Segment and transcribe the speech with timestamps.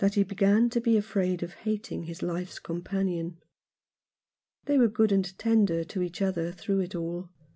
[0.13, 3.35] he began to be afraid of hating his life's com panion.
[4.65, 7.29] They were good and tender to each other through it all.